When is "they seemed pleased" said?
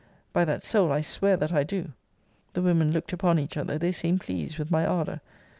3.77-4.57